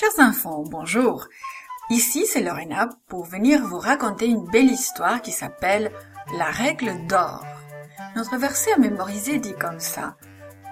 Chers 0.00 0.20
enfants, 0.20 0.62
bonjour. 0.64 1.26
Ici, 1.90 2.24
c'est 2.24 2.40
Lorena 2.40 2.88
pour 3.08 3.24
venir 3.24 3.66
vous 3.66 3.80
raconter 3.80 4.26
une 4.26 4.46
belle 4.46 4.70
histoire 4.70 5.20
qui 5.22 5.32
s'appelle 5.32 5.90
La 6.36 6.52
règle 6.52 7.04
d'or. 7.08 7.44
Notre 8.14 8.36
verset 8.36 8.72
à 8.74 8.78
mémoriser 8.78 9.40
dit 9.40 9.56
comme 9.56 9.80
ça. 9.80 10.16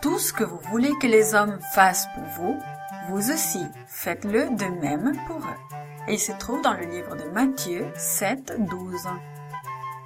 Tout 0.00 0.20
ce 0.20 0.32
que 0.32 0.44
vous 0.44 0.60
voulez 0.70 0.92
que 1.02 1.08
les 1.08 1.34
hommes 1.34 1.58
fassent 1.74 2.06
pour 2.14 2.22
vous, 2.36 2.56
vous 3.08 3.32
aussi, 3.32 3.64
faites-le 3.88 4.48
de 4.50 4.80
même 4.80 5.18
pour 5.26 5.38
eux. 5.38 5.76
Et 6.06 6.12
il 6.12 6.20
se 6.20 6.30
trouve 6.30 6.62
dans 6.62 6.74
le 6.74 6.84
livre 6.84 7.16
de 7.16 7.28
Matthieu 7.30 7.84
7, 7.96 8.52
12. 8.60 9.08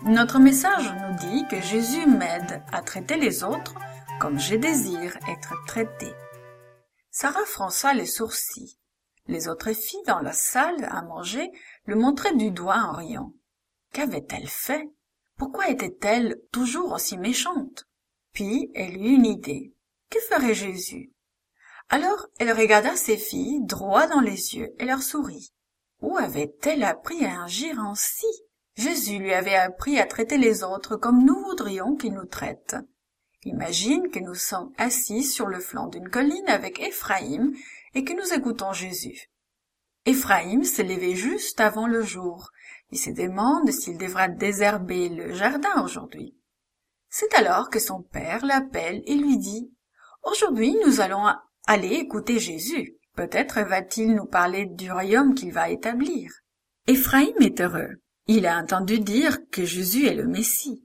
Notre 0.05 0.39
message 0.39 0.95
nous 0.95 1.29
dit 1.29 1.45
que 1.50 1.61
Jésus 1.61 2.07
m'aide 2.07 2.62
à 2.73 2.80
traiter 2.80 3.18
les 3.18 3.45
autres 3.45 3.75
comme 4.18 4.39
je 4.39 4.55
désire 4.55 5.18
être 5.29 5.52
traité. 5.66 6.11
Sarah 7.11 7.45
fronça 7.45 7.93
les 7.93 8.07
sourcils. 8.07 8.79
Les 9.30 9.46
autres 9.46 9.72
filles 9.72 10.02
dans 10.08 10.18
la 10.18 10.32
salle 10.32 10.88
à 10.91 11.02
manger 11.02 11.52
le 11.84 11.95
montraient 11.95 12.34
du 12.34 12.50
doigt 12.50 12.82
en 12.82 12.91
riant. 12.91 13.32
Qu'avait-elle 13.92 14.48
fait? 14.48 14.91
Pourquoi 15.38 15.68
était-elle 15.68 16.41
toujours 16.50 16.91
aussi 16.91 17.16
méchante? 17.16 17.86
Puis 18.32 18.72
elle 18.74 18.96
eut 18.96 19.14
une 19.14 19.27
idée. 19.27 19.72
Que 20.10 20.19
ferait 20.19 20.55
Jésus? 20.55 21.12
Alors 21.91 22.27
elle 22.41 22.50
regarda 22.50 22.96
ses 22.96 23.16
filles 23.16 23.60
droit 23.62 24.08
dans 24.08 24.20
les 24.20 24.56
yeux 24.56 24.74
et 24.80 24.84
leur 24.84 25.00
sourit. 25.00 25.52
Où 26.02 26.16
avait-elle 26.16 26.83
appris 26.83 27.24
à 27.24 27.44
agir 27.44 27.78
ainsi? 27.78 28.27
Jésus 28.74 29.19
lui 29.20 29.33
avait 29.33 29.55
appris 29.55 30.00
à 30.00 30.06
traiter 30.06 30.38
les 30.38 30.64
autres 30.64 30.97
comme 30.97 31.24
nous 31.24 31.41
voudrions 31.44 31.94
qu'il 31.94 32.14
nous 32.14 32.27
traite. 32.27 32.74
Imagine 33.44 34.10
que 34.10 34.18
nous 34.18 34.34
sommes 34.34 34.72
assis 34.76 35.24
sur 35.24 35.46
le 35.46 35.60
flanc 35.60 35.88
d'une 35.88 36.10
colline 36.10 36.48
avec 36.48 36.78
Éphraïm 36.80 37.54
et 37.94 38.04
que 38.04 38.12
nous 38.12 38.34
écoutons 38.34 38.72
Jésus. 38.74 39.30
Éphraïm 40.04 40.62
s'est 40.64 40.82
levé 40.82 41.14
juste 41.14 41.60
avant 41.60 41.86
le 41.86 42.02
jour. 42.02 42.50
Il 42.91 42.98
se 42.98 43.10
demande 43.10 43.70
s'il 43.70 43.97
devra 43.97 44.28
désherber 44.28 45.08
le 45.08 45.32
jardin 45.32 45.82
aujourd'hui. 45.82 46.36
C'est 47.08 47.32
alors 47.34 47.70
que 47.70 47.78
son 47.78 48.02
père 48.02 48.44
l'appelle 48.44 49.02
et 49.06 49.14
lui 49.14 49.38
dit 49.38 49.72
Aujourd'hui 50.22 50.77
nous 50.84 51.00
allons 51.00 51.25
aller 51.66 51.94
écouter 51.94 52.38
Jésus. 52.38 52.97
Peut-être 53.14 53.60
va-t-il 53.62 54.14
nous 54.14 54.27
parler 54.27 54.66
du 54.66 54.92
royaume 54.92 55.34
qu'il 55.34 55.52
va 55.52 55.70
établir. 55.70 56.30
Éphraïm 56.86 57.36
est 57.41 57.60
heureux. 57.60 58.00
Il 58.27 58.47
a 58.47 58.58
entendu 58.58 59.00
dire 59.00 59.38
que 59.50 59.64
Jésus 59.64 60.06
est 60.06 60.14
le 60.14 60.27
Messie. 60.27 60.84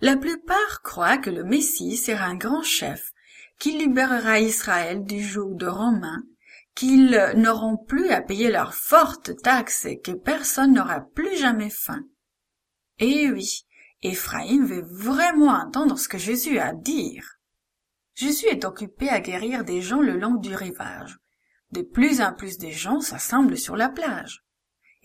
La 0.00 0.16
plupart 0.16 0.82
croient 0.82 1.18
que 1.18 1.30
le 1.30 1.44
Messie 1.44 1.96
sera 1.96 2.26
un 2.26 2.36
grand 2.36 2.62
chef, 2.62 3.12
qui 3.58 3.76
libérera 3.76 4.40
Israël 4.40 5.04
du 5.04 5.22
joug 5.22 5.54
de 5.54 5.66
Romains 5.66 6.22
qu'ils 6.78 7.32
n'auront 7.34 7.76
plus 7.76 8.10
à 8.10 8.22
payer 8.22 8.52
leurs 8.52 8.72
fortes 8.72 9.42
taxes 9.42 9.84
et 9.84 9.98
que 9.98 10.12
personne 10.12 10.74
n'aura 10.74 11.00
plus 11.00 11.36
jamais 11.36 11.70
faim. 11.70 12.04
Eh 13.00 13.28
oui, 13.32 13.66
Éphraïm 14.02 14.64
veut 14.64 14.86
vraiment 14.88 15.54
entendre 15.54 15.98
ce 15.98 16.08
que 16.08 16.18
Jésus 16.18 16.60
a 16.60 16.66
à 16.66 16.72
dire. 16.74 17.40
Jésus 18.14 18.46
est 18.46 18.64
occupé 18.64 19.08
à 19.08 19.18
guérir 19.18 19.64
des 19.64 19.82
gens 19.82 20.00
le 20.00 20.16
long 20.16 20.34
du 20.34 20.54
rivage. 20.54 21.18
De 21.72 21.82
plus 21.82 22.20
en 22.20 22.32
plus 22.32 22.58
de 22.58 22.70
gens 22.70 23.00
s'assemblent 23.00 23.58
sur 23.58 23.74
la 23.74 23.88
plage. 23.88 24.44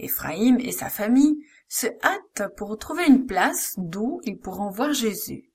Éphraïm 0.03 0.59
et 0.59 0.71
sa 0.71 0.89
famille 0.89 1.43
se 1.67 1.87
hâtent 2.03 2.55
pour 2.55 2.77
trouver 2.77 3.05
une 3.07 3.25
place 3.25 3.73
d'où 3.77 4.21
ils 4.23 4.37
pourront 4.37 4.69
voir 4.69 4.93
Jésus. 4.93 5.49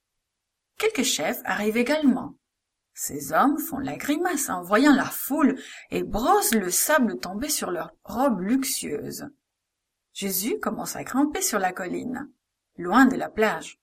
Quelques 0.79 1.05
chefs 1.05 1.41
arrivent 1.45 1.77
également. 1.77 2.35
Ces 2.95 3.33
hommes 3.33 3.59
font 3.59 3.79
la 3.79 3.97
grimace 3.97 4.49
en 4.49 4.63
voyant 4.63 4.95
la 4.95 5.05
foule 5.05 5.61
et 5.91 6.03
brossent 6.03 6.55
le 6.55 6.71
sable 6.71 7.19
tombé 7.19 7.49
sur 7.49 7.71
leurs 7.71 7.93
robes 8.05 8.41
luxueuses. 8.41 9.29
Jésus 10.13 10.59
commence 10.59 10.97
à 10.97 11.05
grimper 11.05 11.43
sur 11.43 11.61
la 11.61 11.73
colline, 11.73 12.29
loin 12.77 13.07
de 13.07 13.17
la 13.17 13.29
plage. 13.29 13.79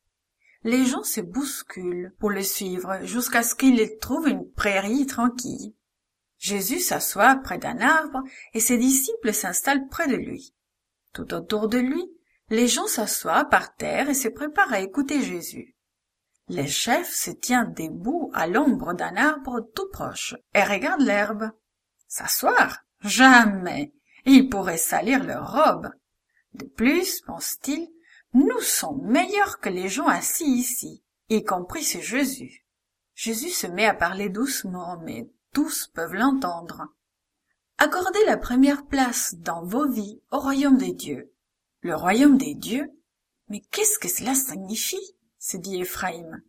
Les 0.64 0.86
gens 0.86 1.04
se 1.04 1.22
bousculent 1.22 2.14
pour 2.20 2.32
le 2.32 2.42
suivre 2.42 3.06
jusqu'à 3.06 3.44
ce 3.44 3.56
qu'il 3.56 3.98
trouve 4.00 4.28
une 4.28 4.50
prairie 4.52 5.06
tranquille. 5.06 5.74
Jésus 6.38 6.80
s'assoit 6.80 7.36
près 7.36 7.58
d'un 7.58 7.80
arbre 7.80 8.24
et 8.54 8.60
ses 8.60 8.78
disciples 8.78 9.34
s'installent 9.34 9.88
près 9.88 10.08
de 10.08 10.16
lui. 10.16 10.55
Tout 11.16 11.34
autour 11.34 11.70
de 11.70 11.78
lui, 11.78 12.04
les 12.50 12.68
gens 12.68 12.88
s'assoient 12.88 13.46
par 13.46 13.74
terre 13.74 14.10
et 14.10 14.14
se 14.14 14.28
préparent 14.28 14.74
à 14.74 14.82
écouter 14.82 15.22
Jésus. 15.22 15.78
Les 16.50 16.68
chefs 16.68 17.14
se 17.14 17.32
tiennent 17.32 17.74
debout 17.74 18.32
à 18.34 18.48
l'ombre 18.48 18.94
d'un 18.94 19.16
arbre 19.16 19.62
tout 19.74 19.88
proche 19.94 20.36
et 20.54 20.62
regardent 20.62 21.06
l'herbe. 21.06 21.52
S'asseoir? 22.10 22.84
Jamais 23.00 23.94
Ils 24.26 24.50
pourraient 24.50 24.78
salir 24.78 25.24
leurs 25.24 25.54
robes. 25.54 25.90
De 26.54 26.66
plus, 26.66 27.22
pense-t-il, 27.22 27.88
nous 28.34 28.60
sommes 28.60 29.02
meilleurs 29.08 29.60
que 29.60 29.70
les 29.70 29.88
gens 29.88 30.08
assis 30.08 30.52
ici, 30.52 31.02
y 31.30 31.46
compris 31.46 31.84
ce 31.84 32.00
Jésus. 32.00 32.66
Jésus 33.14 33.52
se 33.52 33.68
met 33.68 33.86
à 33.86 33.94
parler 33.94 34.28
doucement, 34.28 35.00
mais 35.02 35.30
tous 35.54 35.88
peuvent 35.88 36.14
l'entendre. 36.14 36.88
Accordez 37.78 38.24
la 38.26 38.38
première 38.38 38.86
place 38.86 39.36
dans 39.36 39.66
vos 39.66 39.88
vies 39.90 40.22
au 40.32 40.40
royaume 40.40 40.78
des 40.78 40.94
dieux. 40.94 41.34
Le 41.82 41.96
royaume 41.96 42.38
des 42.38 42.56
dieux? 42.56 42.90
Mais 43.50 43.62
qu'est-ce 43.72 44.00
que 44.00 44.08
cela 44.08 44.34
signifie? 44.34 45.16
se 45.40 45.58
dit 45.58 45.82
Éphraïm. 45.82 46.42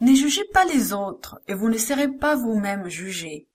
Ne 0.00 0.14
jugez 0.14 0.44
pas 0.52 0.64
les 0.64 0.92
autres, 0.92 1.40
et 1.46 1.54
vous 1.54 1.68
ne 1.68 1.78
serez 1.78 2.08
pas 2.08 2.36
vous-même 2.36 2.88
jugés. 2.88 3.48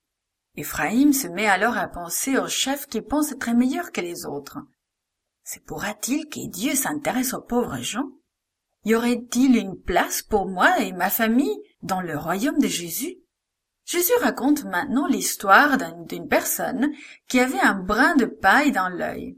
Éphraïm 0.55 1.11
se 1.11 1.27
met 1.27 1.47
alors 1.47 1.77
à 1.77 1.87
penser 1.87 2.37
au 2.37 2.47
chef 2.47 2.87
qui 2.87 3.01
pense 3.01 3.31
être 3.31 3.51
meilleur 3.51 3.91
que 3.91 4.01
les 4.01 4.25
autres. 4.25 4.59
Se 5.43 5.59
pourra-t-il 5.59 6.29
que 6.29 6.47
Dieu 6.49 6.75
s'intéresse 6.75 7.33
aux 7.33 7.41
pauvres 7.41 7.81
gens? 7.81 8.09
Y 8.85 8.95
aurait-il 8.95 9.57
une 9.57 9.79
place 9.79 10.21
pour 10.21 10.47
moi 10.47 10.79
et 10.79 10.91
ma 10.91 11.09
famille 11.09 11.61
dans 11.83 12.01
le 12.01 12.17
royaume 12.17 12.59
de 12.59 12.67
Jésus? 12.67 13.17
Jésus 13.91 14.13
raconte 14.21 14.63
maintenant 14.63 15.05
l'histoire 15.05 15.77
d'une 16.07 16.29
personne 16.29 16.93
qui 17.27 17.41
avait 17.41 17.59
un 17.59 17.73
brin 17.73 18.15
de 18.15 18.23
paille 18.23 18.71
dans 18.71 18.87
l'œil. 18.87 19.37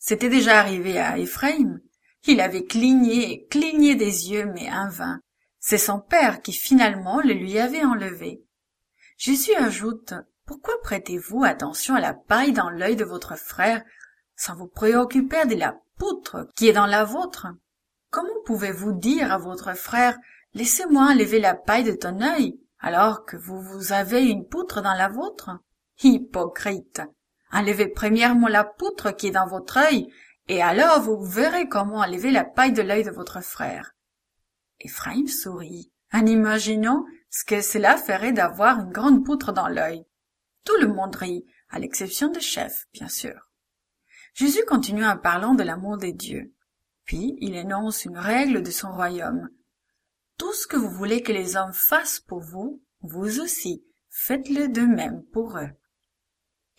C'était 0.00 0.28
déjà 0.28 0.58
arrivé 0.58 0.98
à 0.98 1.16
Éphraïm, 1.16 1.80
il 2.26 2.40
avait 2.40 2.64
cligné 2.64 3.30
et 3.30 3.46
cligné 3.46 3.94
des 3.94 4.32
yeux, 4.32 4.46
mais 4.52 4.68
en 4.68 4.88
vain. 4.88 5.20
C'est 5.60 5.78
son 5.78 6.00
père 6.00 6.42
qui 6.42 6.52
finalement 6.52 7.20
le 7.20 7.34
lui 7.34 7.56
avait 7.60 7.84
enlevé. 7.84 8.42
Jésus 9.16 9.54
ajoute, 9.54 10.12
Pourquoi 10.44 10.74
prêtez-vous 10.82 11.44
attention 11.44 11.94
à 11.94 12.00
la 12.00 12.14
paille 12.14 12.52
dans 12.52 12.70
l'œil 12.70 12.96
de 12.96 13.04
votre 13.04 13.36
frère 13.36 13.84
sans 14.34 14.56
vous 14.56 14.66
préoccuper 14.66 15.46
de 15.46 15.54
la 15.54 15.78
poutre 15.98 16.48
qui 16.56 16.66
est 16.66 16.72
dans 16.72 16.86
la 16.86 17.04
vôtre? 17.04 17.46
Comment 18.10 18.42
pouvez-vous 18.44 18.90
dire 18.90 19.32
à 19.32 19.38
votre 19.38 19.76
frère, 19.76 20.18
Laissez-moi 20.52 21.12
enlever 21.12 21.38
la 21.38 21.54
paille 21.54 21.84
de 21.84 21.94
ton 21.94 22.20
œil, 22.20 22.58
alors 22.80 23.24
que 23.24 23.36
vous, 23.36 23.60
vous 23.60 23.92
avez 23.92 24.24
une 24.26 24.46
poutre 24.46 24.82
dans 24.82 24.94
la 24.94 25.08
vôtre? 25.08 25.50
Hypocrite 26.02 27.02
Enlevez 27.52 27.88
premièrement 27.88 28.48
la 28.48 28.64
poutre 28.64 29.12
qui 29.12 29.28
est 29.28 29.32
dans 29.32 29.46
votre 29.46 29.76
œil, 29.76 30.12
et 30.48 30.60
alors 30.60 31.00
vous 31.00 31.24
verrez 31.24 31.68
comment 31.68 31.98
enlever 31.98 32.32
la 32.32 32.44
paille 32.44 32.72
de 32.72 32.82
l'œil 32.82 33.04
de 33.04 33.10
votre 33.10 33.42
frère. 33.42 33.94
Ephraim 34.80 35.26
sourit, 35.26 35.92
en 36.12 36.26
imaginant 36.26 37.04
ce 37.30 37.44
que 37.44 37.60
cela 37.60 37.96
ferait 37.96 38.32
d'avoir 38.32 38.80
une 38.80 38.90
grande 38.90 39.24
poutre 39.24 39.52
dans 39.52 39.68
l'œil. 39.68 40.04
Tout 40.64 40.76
le 40.80 40.88
monde 40.88 41.14
rit, 41.14 41.44
à 41.70 41.78
l'exception 41.78 42.28
de 42.30 42.40
chef, 42.40 42.86
bien 42.92 43.08
sûr. 43.08 43.48
Jésus 44.34 44.64
continue 44.66 45.04
en 45.04 45.16
parlant 45.16 45.54
de 45.54 45.62
l'amour 45.62 45.96
des 45.96 46.12
dieux. 46.12 46.52
Puis 47.04 47.36
il 47.38 47.54
énonce 47.54 48.04
une 48.04 48.18
règle 48.18 48.62
de 48.62 48.70
son 48.70 48.92
royaume. 48.92 49.48
Tout 50.36 50.52
ce 50.52 50.66
que 50.66 50.76
vous 50.76 50.90
voulez 50.90 51.22
que 51.22 51.32
les 51.32 51.56
hommes 51.56 51.72
fassent 51.72 52.20
pour 52.20 52.40
vous, 52.40 52.82
vous 53.00 53.40
aussi, 53.40 53.84
faites-le 54.08 54.68
de 54.68 54.82
même 54.82 55.22
pour 55.32 55.58
eux. 55.58 55.70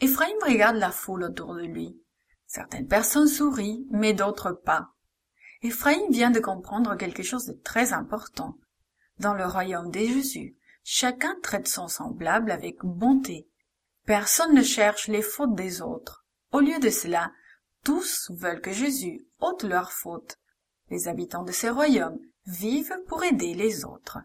Ephraim 0.02 0.36
regarde 0.46 0.76
la 0.76 0.92
foule 0.92 1.24
autour 1.24 1.56
de 1.56 1.62
lui. 1.62 2.02
Certaines 2.48 2.88
personnes 2.88 3.28
sourient, 3.28 3.88
mais 3.92 4.14
d'autres 4.14 4.52
pas. 4.52 4.90
Ephraim 5.62 6.10
vient 6.10 6.32
de 6.32 6.40
comprendre 6.40 6.96
quelque 6.96 7.24
chose 7.24 7.46
de 7.46 7.54
très 7.54 7.94
important. 7.94 8.58
Dans 9.20 9.34
le 9.34 9.46
royaume 9.46 9.90
des 9.90 10.08
Jésus, 10.08 10.58
chacun 10.84 11.36
traite 11.42 11.68
son 11.68 11.88
semblable 11.88 12.52
avec 12.52 12.80
bonté. 12.84 13.48
Personne 14.06 14.54
ne 14.54 14.62
cherche 14.62 15.08
les 15.08 15.22
fautes 15.22 15.56
des 15.56 15.82
autres. 15.82 16.26
Au 16.52 16.60
lieu 16.60 16.80
de 16.80 16.90
cela, 16.90 17.32
tous 17.84 18.30
veulent 18.32 18.62
que 18.62 18.74
Jésus 18.74 19.26
ôte 19.40 19.64
leurs 19.64 19.94
fautes. 19.94 20.40
Les 20.90 21.08
habitants 21.08 21.44
de 21.44 21.52
ces 21.52 21.70
royaumes 21.70 22.20
vivent 22.48 22.98
pour 23.08 23.24
aider 23.24 23.54
les 23.54 23.86
autres. 23.86 24.20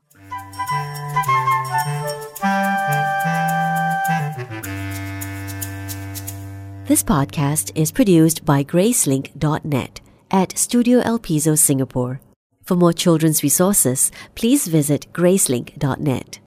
This 6.87 7.03
podcast 7.03 7.71
is 7.77 7.93
produced 7.93 8.45
by 8.45 8.65
Gracelink.net 8.65 10.01
at 10.31 10.59
Studio 10.59 11.01
El 11.01 11.19
Piso, 11.19 11.55
Singapore. 11.55 12.21
For 12.65 12.77
more 12.77 12.93
children's 12.93 13.43
resources, 13.43 14.11
please 14.35 14.67
visit 14.67 15.07
Gracelink.net. 15.13 16.41